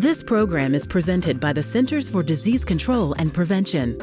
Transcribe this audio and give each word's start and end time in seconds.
This 0.00 0.22
program 0.22 0.74
is 0.74 0.86
presented 0.86 1.38
by 1.40 1.52
the 1.52 1.62
Centers 1.62 2.08
for 2.08 2.22
Disease 2.22 2.64
Control 2.64 3.12
and 3.18 3.34
Prevention. 3.34 4.00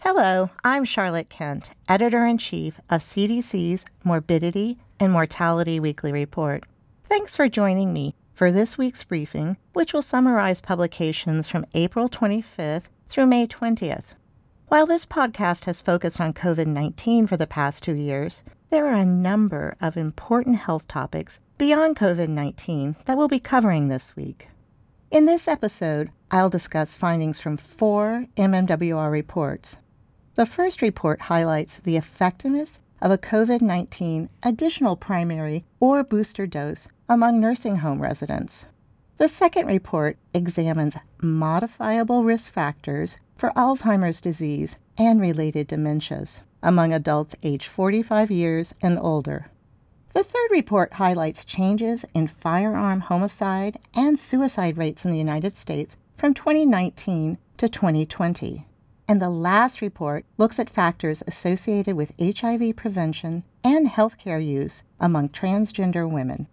Hello, 0.00 0.50
I'm 0.62 0.84
Charlotte 0.84 1.30
Kent, 1.30 1.70
Editor 1.88 2.26
in 2.26 2.36
Chief 2.36 2.78
of 2.90 3.00
CDC's 3.00 3.86
Morbidity 4.04 4.76
and 5.00 5.10
Mortality 5.10 5.80
Weekly 5.80 6.12
Report. 6.12 6.64
Thanks 7.04 7.34
for 7.34 7.48
joining 7.48 7.94
me 7.94 8.14
for 8.34 8.52
this 8.52 8.76
week's 8.76 9.02
briefing, 9.04 9.56
which 9.72 9.94
will 9.94 10.02
summarize 10.02 10.60
publications 10.60 11.48
from 11.48 11.64
April 11.72 12.10
25th 12.10 12.88
through 13.08 13.24
May 13.24 13.46
20th. 13.46 14.12
While 14.68 14.84
this 14.84 15.06
podcast 15.06 15.64
has 15.64 15.80
focused 15.80 16.20
on 16.20 16.34
COVID 16.34 16.66
19 16.66 17.26
for 17.26 17.38
the 17.38 17.46
past 17.46 17.82
two 17.82 17.94
years, 17.94 18.42
there 18.68 18.86
are 18.86 19.00
a 19.00 19.06
number 19.06 19.76
of 19.80 19.96
important 19.96 20.56
health 20.56 20.86
topics 20.88 21.40
beyond 21.56 21.96
COVID 21.96 22.28
19 22.28 22.96
that 23.06 23.16
we'll 23.16 23.28
be 23.28 23.40
covering 23.40 23.88
this 23.88 24.14
week. 24.14 24.48
In 25.10 25.26
this 25.26 25.46
episode, 25.46 26.10
I'll 26.30 26.50
discuss 26.50 26.94
findings 26.94 27.38
from 27.38 27.56
four 27.56 28.26
MMWR 28.36 29.10
reports. 29.12 29.76
The 30.34 30.46
first 30.46 30.82
report 30.82 31.20
highlights 31.22 31.78
the 31.78 31.96
effectiveness 31.96 32.82
of 33.00 33.12
a 33.12 33.18
COVID 33.18 33.60
19 33.60 34.28
additional 34.42 34.96
primary 34.96 35.64
or 35.78 36.02
booster 36.02 36.46
dose 36.46 36.88
among 37.08 37.40
nursing 37.40 37.76
home 37.76 38.02
residents. 38.02 38.66
The 39.18 39.28
second 39.28 39.66
report 39.66 40.16
examines 40.32 40.96
modifiable 41.22 42.24
risk 42.24 42.52
factors 42.52 43.18
for 43.36 43.50
Alzheimer's 43.50 44.20
disease 44.20 44.76
and 44.98 45.20
related 45.20 45.68
dementias 45.68 46.40
among 46.62 46.92
adults 46.92 47.36
aged 47.42 47.66
45 47.66 48.30
years 48.30 48.74
and 48.82 48.98
older. 48.98 49.50
The 50.14 50.22
third 50.22 50.52
report 50.52 50.94
highlights 50.94 51.44
changes 51.44 52.04
in 52.14 52.28
firearm 52.28 53.00
homicide 53.00 53.80
and 53.96 54.16
suicide 54.16 54.78
rates 54.78 55.04
in 55.04 55.10
the 55.10 55.18
United 55.18 55.56
States 55.56 55.96
from 56.16 56.34
2019 56.34 57.36
to 57.56 57.68
2020. 57.68 58.64
And 59.08 59.20
the 59.20 59.28
last 59.28 59.82
report 59.82 60.24
looks 60.38 60.60
at 60.60 60.70
factors 60.70 61.24
associated 61.26 61.96
with 61.96 62.14
HIV 62.20 62.76
prevention 62.76 63.42
and 63.64 63.88
healthcare 63.88 64.44
use 64.44 64.84
among 65.00 65.30
transgender 65.30 66.08
women. 66.08 66.46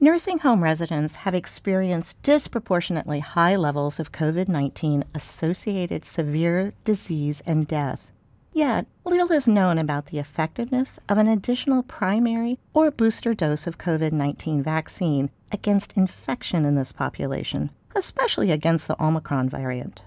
Nursing 0.00 0.38
home 0.38 0.64
residents 0.64 1.16
have 1.16 1.34
experienced 1.34 2.22
disproportionately 2.22 3.20
high 3.20 3.56
levels 3.56 4.00
of 4.00 4.10
COVID 4.10 4.48
19 4.48 5.04
associated 5.14 6.06
severe 6.06 6.72
disease 6.84 7.42
and 7.44 7.66
death. 7.66 8.11
Yet, 8.54 8.86
little 9.06 9.32
is 9.32 9.48
known 9.48 9.78
about 9.78 10.06
the 10.06 10.18
effectiveness 10.18 10.98
of 11.08 11.16
an 11.16 11.26
additional 11.26 11.82
primary 11.82 12.58
or 12.74 12.90
booster 12.90 13.32
dose 13.32 13.66
of 13.66 13.78
COVID 13.78 14.12
19 14.12 14.62
vaccine 14.62 15.30
against 15.50 15.94
infection 15.94 16.66
in 16.66 16.74
this 16.74 16.92
population, 16.92 17.70
especially 17.96 18.50
against 18.50 18.88
the 18.88 19.02
Omicron 19.02 19.48
variant. 19.48 20.02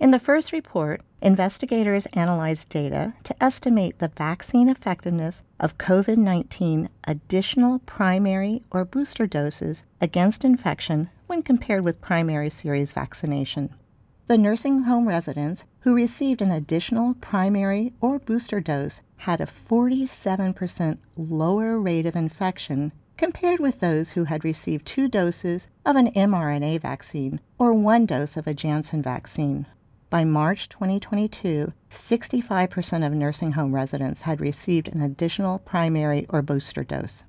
In 0.00 0.10
the 0.10 0.18
first 0.18 0.52
report, 0.52 1.00
investigators 1.22 2.06
analyzed 2.12 2.68
data 2.68 3.14
to 3.24 3.42
estimate 3.42 3.98
the 3.98 4.08
vaccine 4.08 4.68
effectiveness 4.68 5.42
of 5.58 5.78
COVID 5.78 6.18
19 6.18 6.90
additional 7.04 7.78
primary 7.80 8.62
or 8.70 8.84
booster 8.84 9.26
doses 9.26 9.84
against 9.98 10.44
infection 10.44 11.08
when 11.26 11.42
compared 11.42 11.84
with 11.84 12.02
primary 12.02 12.50
series 12.50 12.92
vaccination. 12.92 13.70
The 14.28 14.36
nursing 14.36 14.82
home 14.82 15.08
residents 15.08 15.64
who 15.80 15.94
received 15.94 16.42
an 16.42 16.50
additional 16.50 17.14
primary 17.14 17.94
or 18.02 18.18
booster 18.18 18.60
dose 18.60 19.00
had 19.16 19.40
a 19.40 19.46
47% 19.46 20.98
lower 21.16 21.80
rate 21.80 22.04
of 22.04 22.14
infection 22.14 22.92
compared 23.16 23.58
with 23.58 23.80
those 23.80 24.10
who 24.10 24.24
had 24.24 24.44
received 24.44 24.84
two 24.84 25.08
doses 25.08 25.70
of 25.86 25.96
an 25.96 26.12
mRNA 26.12 26.78
vaccine 26.78 27.40
or 27.58 27.72
one 27.72 28.04
dose 28.04 28.36
of 28.36 28.46
a 28.46 28.52
Janssen 28.52 29.00
vaccine. 29.00 29.64
By 30.10 30.24
March 30.24 30.68
2022, 30.68 31.72
65% 31.90 33.06
of 33.06 33.14
nursing 33.14 33.52
home 33.52 33.74
residents 33.74 34.22
had 34.22 34.42
received 34.42 34.88
an 34.88 35.00
additional 35.00 35.58
primary 35.60 36.26
or 36.28 36.42
booster 36.42 36.84
dose. 36.84 37.24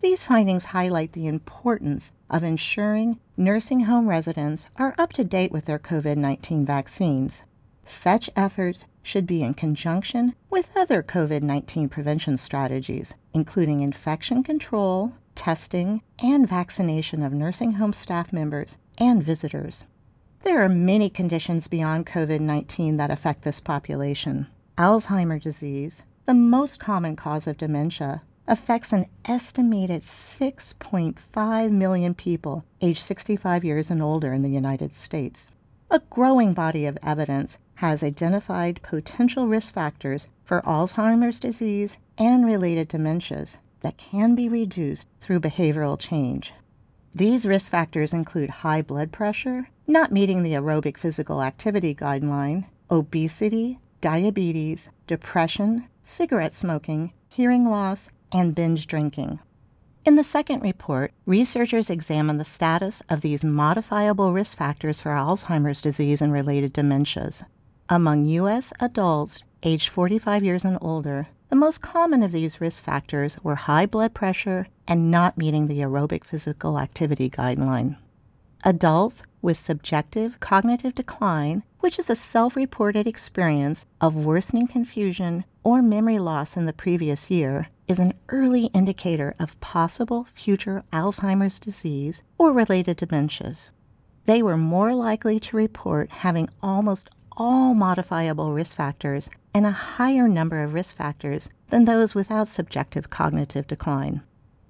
These 0.00 0.24
findings 0.24 0.66
highlight 0.66 1.12
the 1.12 1.26
importance 1.26 2.14
of 2.30 2.42
ensuring 2.42 3.20
nursing 3.36 3.80
home 3.80 4.08
residents 4.08 4.66
are 4.76 4.94
up 4.96 5.12
to 5.12 5.24
date 5.24 5.52
with 5.52 5.66
their 5.66 5.78
COVID 5.78 6.16
19 6.16 6.64
vaccines. 6.64 7.44
Such 7.84 8.30
efforts 8.34 8.86
should 9.02 9.26
be 9.26 9.42
in 9.42 9.52
conjunction 9.52 10.34
with 10.48 10.74
other 10.74 11.02
COVID 11.02 11.42
19 11.42 11.90
prevention 11.90 12.38
strategies, 12.38 13.14
including 13.34 13.82
infection 13.82 14.42
control, 14.42 15.12
testing, 15.34 16.00
and 16.22 16.48
vaccination 16.48 17.22
of 17.22 17.34
nursing 17.34 17.72
home 17.72 17.92
staff 17.92 18.32
members 18.32 18.78
and 18.96 19.22
visitors. 19.22 19.84
There 20.44 20.62
are 20.64 20.68
many 20.70 21.10
conditions 21.10 21.68
beyond 21.68 22.06
COVID 22.06 22.40
19 22.40 22.96
that 22.96 23.10
affect 23.10 23.42
this 23.42 23.60
population. 23.60 24.46
Alzheimer's 24.78 25.44
disease, 25.44 26.04
the 26.24 26.32
most 26.32 26.80
common 26.80 27.16
cause 27.16 27.46
of 27.46 27.58
dementia, 27.58 28.22
affects 28.46 28.92
an 28.92 29.06
estimated 29.24 30.02
6.5 30.02 31.70
million 31.70 32.14
people 32.14 32.64
aged 32.80 33.02
65 33.02 33.64
years 33.64 33.90
and 33.90 34.02
older 34.02 34.32
in 34.32 34.42
the 34.42 34.50
United 34.50 34.94
States. 34.94 35.50
A 35.90 36.00
growing 36.10 36.52
body 36.52 36.86
of 36.86 36.98
evidence 37.02 37.58
has 37.76 38.02
identified 38.02 38.82
potential 38.82 39.46
risk 39.46 39.74
factors 39.74 40.28
for 40.44 40.62
Alzheimer's 40.62 41.40
disease 41.40 41.96
and 42.18 42.44
related 42.44 42.88
dementias 42.88 43.56
that 43.80 43.96
can 43.96 44.34
be 44.34 44.48
reduced 44.48 45.08
through 45.18 45.40
behavioral 45.40 45.98
change. 45.98 46.52
These 47.14 47.46
risk 47.46 47.70
factors 47.70 48.12
include 48.12 48.50
high 48.50 48.82
blood 48.82 49.10
pressure, 49.10 49.68
not 49.86 50.12
meeting 50.12 50.42
the 50.42 50.52
aerobic 50.52 50.96
physical 50.96 51.42
activity 51.42 51.94
guideline, 51.94 52.66
obesity, 52.90 53.80
diabetes, 54.00 54.90
depression, 55.06 55.86
cigarette 56.04 56.54
smoking, 56.54 57.12
hearing 57.28 57.68
loss, 57.68 58.10
and 58.32 58.54
binge 58.54 58.86
drinking. 58.86 59.40
In 60.04 60.16
the 60.16 60.24
second 60.24 60.60
report, 60.60 61.12
researchers 61.26 61.90
examined 61.90 62.40
the 62.40 62.44
status 62.44 63.02
of 63.08 63.20
these 63.20 63.44
modifiable 63.44 64.32
risk 64.32 64.56
factors 64.56 65.00
for 65.00 65.10
Alzheimer's 65.10 65.82
disease 65.82 66.22
and 66.22 66.32
related 66.32 66.72
dementias. 66.72 67.44
Among 67.88 68.24
U.S. 68.26 68.72
adults 68.80 69.42
aged 69.62 69.88
45 69.88 70.42
years 70.42 70.64
and 70.64 70.78
older, 70.80 71.28
the 71.50 71.56
most 71.56 71.82
common 71.82 72.22
of 72.22 72.32
these 72.32 72.60
risk 72.60 72.84
factors 72.84 73.36
were 73.42 73.56
high 73.56 73.84
blood 73.84 74.14
pressure 74.14 74.68
and 74.86 75.10
not 75.10 75.36
meeting 75.36 75.66
the 75.66 75.80
aerobic 75.80 76.24
physical 76.24 76.78
activity 76.78 77.28
guideline. 77.28 77.98
Adults 78.64 79.22
with 79.42 79.56
subjective 79.56 80.38
cognitive 80.40 80.94
decline, 80.94 81.62
which 81.80 81.98
is 81.98 82.08
a 82.08 82.14
self 82.14 82.56
reported 82.56 83.06
experience 83.06 83.84
of 84.00 84.24
worsening 84.24 84.66
confusion 84.66 85.44
or 85.62 85.82
memory 85.82 86.18
loss 86.18 86.56
in 86.56 86.66
the 86.66 86.72
previous 86.72 87.30
year, 87.30 87.68
is 87.90 87.98
an 87.98 88.14
early 88.28 88.66
indicator 88.66 89.34
of 89.40 89.58
possible 89.58 90.24
future 90.32 90.84
Alzheimer's 90.92 91.58
disease 91.58 92.22
or 92.38 92.52
related 92.52 92.96
dementias. 92.96 93.70
They 94.26 94.44
were 94.44 94.56
more 94.56 94.94
likely 94.94 95.40
to 95.40 95.56
report 95.56 96.08
having 96.12 96.48
almost 96.62 97.10
all 97.36 97.74
modifiable 97.74 98.52
risk 98.52 98.76
factors 98.76 99.28
and 99.52 99.66
a 99.66 99.72
higher 99.72 100.28
number 100.28 100.62
of 100.62 100.72
risk 100.72 100.94
factors 100.94 101.48
than 101.70 101.84
those 101.84 102.14
without 102.14 102.46
subjective 102.46 103.10
cognitive 103.10 103.66
decline. 103.66 104.22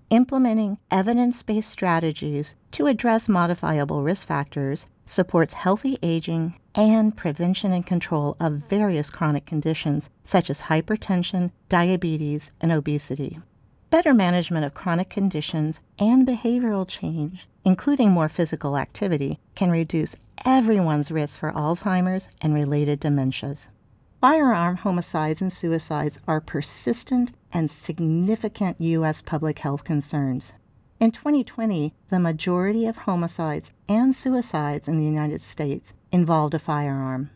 Implementing 0.08 0.78
evidence 0.90 1.42
based 1.42 1.68
strategies 1.68 2.54
to 2.72 2.86
address 2.86 3.28
modifiable 3.28 4.02
risk 4.02 4.26
factors 4.26 4.86
supports 5.10 5.54
healthy 5.54 5.98
aging 6.02 6.54
and 6.74 7.16
prevention 7.16 7.72
and 7.72 7.84
control 7.84 8.36
of 8.38 8.52
various 8.52 9.10
chronic 9.10 9.44
conditions 9.44 10.08
such 10.22 10.48
as 10.48 10.62
hypertension, 10.62 11.50
diabetes, 11.68 12.52
and 12.60 12.70
obesity. 12.70 13.40
Better 13.90 14.14
management 14.14 14.64
of 14.64 14.72
chronic 14.72 15.10
conditions 15.10 15.80
and 15.98 16.26
behavioral 16.26 16.86
change, 16.86 17.48
including 17.64 18.12
more 18.12 18.28
physical 18.28 18.76
activity, 18.76 19.40
can 19.56 19.72
reduce 19.72 20.14
everyone's 20.46 21.10
risk 21.10 21.40
for 21.40 21.50
Alzheimer's 21.50 22.28
and 22.40 22.54
related 22.54 23.00
dementias. 23.00 23.66
Firearm 24.20 24.76
homicides 24.76 25.42
and 25.42 25.52
suicides 25.52 26.20
are 26.28 26.40
persistent 26.40 27.32
and 27.52 27.68
significant 27.68 28.80
U.S. 28.80 29.22
public 29.22 29.58
health 29.58 29.82
concerns. 29.82 30.52
In 31.00 31.12
2020, 31.12 31.94
the 32.10 32.20
majority 32.20 32.84
of 32.84 32.98
homicides 32.98 33.72
and 33.88 34.14
suicides 34.14 34.86
in 34.86 34.98
the 34.98 35.04
United 35.06 35.40
States 35.40 35.94
involved 36.12 36.52
a 36.52 36.58
firearm. 36.58 37.30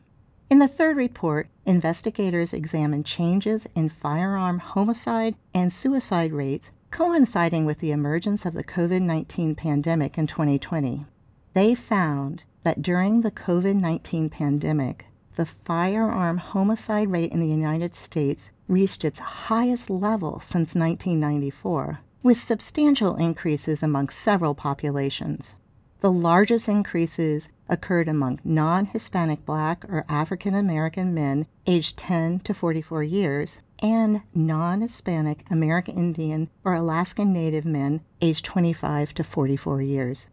In 0.51 0.59
the 0.59 0.69
third 0.69 0.99
report, 0.99 1.49
investigators 1.65 2.53
examined 2.53 3.07
changes 3.07 3.67
in 3.75 3.89
firearm 3.89 4.59
homicide 4.59 5.35
and 5.55 5.73
suicide 5.73 6.31
rates 6.35 6.73
coinciding 6.91 7.65
with 7.65 7.79
the 7.79 7.91
emergence 7.91 8.45
of 8.45 8.53
the 8.53 8.63
COVID 8.63 9.01
19 9.01 9.55
pandemic 9.55 10.19
in 10.19 10.27
2020. 10.27 11.07
They 11.55 11.75
found 11.75 12.45
that 12.65 12.83
during 12.83 13.23
the 13.23 13.31
COVID 13.31 13.77
19 13.77 14.29
pandemic, 14.29 15.07
the 15.37 15.47
firearm 15.47 16.37
homicide 16.37 17.11
rate 17.11 17.33
in 17.33 17.41
the 17.41 17.49
United 17.49 17.95
States 17.95 18.51
reached 18.69 19.07
its 19.07 19.21
highest 19.21 19.89
level 19.89 20.39
since 20.41 20.75
1994 20.75 22.01
with 22.25 22.39
substantial 22.39 23.17
increases 23.17 23.83
among 23.83 24.09
several 24.09 24.55
populations. 24.55 25.55
The 26.01 26.11
largest 26.11 26.69
increases 26.69 27.51
occurred 27.69 28.09
among 28.09 28.41
non 28.43 28.87
Hispanic 28.87 29.45
Black 29.45 29.85
or 29.91 30.07
African 30.09 30.55
American 30.55 31.13
men 31.13 31.47
aged 31.67 31.99
10 31.99 32.41
to 32.41 32.55
44 32.55 33.03
years 33.03 33.61
and 33.81 34.23
non 34.35 34.81
Hispanic 34.81 35.45
American 35.51 35.99
Indian 35.99 36.49
or 36.65 36.73
Alaskan 36.73 37.31
Native 37.31 37.67
men 37.67 38.01
aged 38.23 38.47
25 38.47 39.13
to 39.15 39.23
44 39.23 39.83
years. 39.83 40.29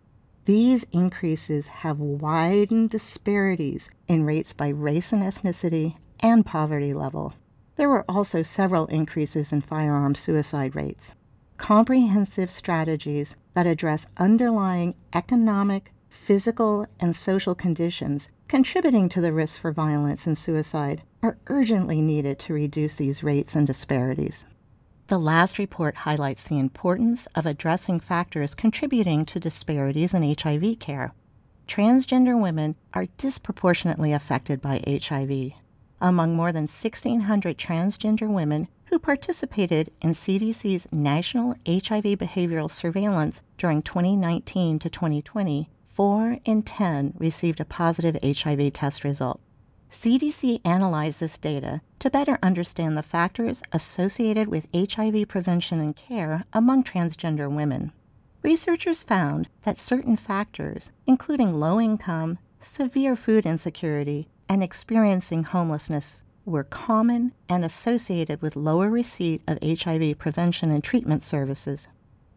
These 0.45 0.85
increases 0.93 1.67
have 1.67 1.99
widened 1.99 2.89
disparities 2.89 3.91
in 4.07 4.23
rates 4.23 4.53
by 4.53 4.69
race 4.69 5.11
and 5.11 5.21
ethnicity 5.21 5.95
and 6.21 6.45
poverty 6.45 6.93
level. 6.93 7.33
There 7.75 7.89
were 7.89 8.05
also 8.07 8.43
several 8.43 8.85
increases 8.85 9.51
in 9.51 9.59
firearm 9.59 10.15
suicide 10.15 10.73
rates. 10.73 11.13
Comprehensive 11.61 12.49
strategies 12.49 13.35
that 13.53 13.67
address 13.67 14.07
underlying 14.17 14.95
economic, 15.13 15.93
physical, 16.09 16.87
and 16.99 17.15
social 17.15 17.53
conditions 17.53 18.31
contributing 18.47 19.07
to 19.07 19.21
the 19.21 19.31
risk 19.31 19.61
for 19.61 19.71
violence 19.71 20.25
and 20.25 20.35
suicide 20.35 21.03
are 21.21 21.37
urgently 21.45 22.01
needed 22.01 22.39
to 22.39 22.55
reduce 22.55 22.95
these 22.95 23.21
rates 23.21 23.53
and 23.55 23.67
disparities. 23.67 24.47
The 25.05 25.19
last 25.19 25.59
report 25.59 25.97
highlights 25.97 26.45
the 26.45 26.57
importance 26.57 27.27
of 27.35 27.45
addressing 27.45 27.99
factors 27.99 28.55
contributing 28.55 29.23
to 29.27 29.39
disparities 29.39 30.15
in 30.15 30.35
HIV 30.35 30.79
care. 30.79 31.13
Transgender 31.67 32.41
women 32.41 32.75
are 32.95 33.05
disproportionately 33.17 34.13
affected 34.13 34.63
by 34.63 34.81
HIV. 34.87 35.51
Among 36.01 36.35
more 36.35 36.51
than 36.51 36.63
1,600 36.63 37.55
transgender 37.59 38.27
women 38.27 38.67
who 38.91 38.99
participated 38.99 39.89
in 40.01 40.11
CDC's 40.11 40.85
National 40.91 41.51
HIV 41.65 42.03
Behavioral 42.19 42.69
Surveillance 42.69 43.41
during 43.57 43.81
2019 43.81 44.79
to 44.79 44.89
2020, 44.89 45.69
4 45.85 46.37
in 46.43 46.61
10 46.61 47.13
received 47.17 47.61
a 47.61 47.65
positive 47.65 48.19
HIV 48.21 48.73
test 48.73 49.05
result. 49.05 49.39
CDC 49.89 50.59
analyzed 50.65 51.21
this 51.21 51.37
data 51.37 51.79
to 51.99 52.09
better 52.09 52.37
understand 52.43 52.97
the 52.97 53.03
factors 53.03 53.63
associated 53.71 54.49
with 54.49 54.67
HIV 54.75 55.29
prevention 55.29 55.79
and 55.79 55.95
care 55.95 56.43
among 56.51 56.83
transgender 56.83 57.49
women. 57.49 57.93
Researchers 58.41 59.03
found 59.03 59.47
that 59.63 59.79
certain 59.79 60.17
factors, 60.17 60.91
including 61.07 61.61
low 61.61 61.79
income, 61.79 62.39
severe 62.59 63.15
food 63.15 63.45
insecurity, 63.45 64.27
and 64.49 64.61
experiencing 64.61 65.45
homelessness, 65.45 66.21
were 66.45 66.63
common 66.63 67.33
and 67.47 67.63
associated 67.63 68.41
with 68.41 68.55
lower 68.55 68.89
receipt 68.89 69.41
of 69.47 69.59
HIV 69.61 70.17
prevention 70.17 70.71
and 70.71 70.83
treatment 70.83 71.23
services. 71.23 71.87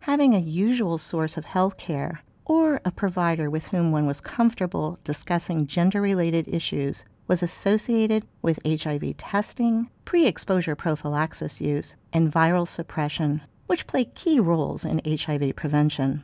Having 0.01 0.35
a 0.35 0.41
usual 0.41 0.99
source 0.99 1.37
of 1.37 1.47
health 1.47 1.77
care 1.79 2.23
or 2.45 2.81
a 2.85 2.91
provider 2.91 3.49
with 3.49 3.69
whom 3.69 3.91
one 3.91 4.07
was 4.07 4.21
comfortable 4.21 4.99
discussing 5.05 5.67
gender 5.67 6.01
related 6.01 6.47
issues 6.49 7.05
was 7.27 7.43
associated 7.43 8.27
with 8.43 8.61
HIV 8.67 9.17
testing, 9.17 9.89
pre 10.05 10.27
exposure 10.27 10.77
prophylaxis 10.77 11.61
use, 11.61 11.97
and 12.13 12.33
viral 12.33 12.69
suppression, 12.69 13.41
which 13.67 13.87
play 13.87 14.05
key 14.05 14.39
roles 14.39 14.85
in 14.85 15.01
HIV 15.07 15.57
prevention. 15.57 16.23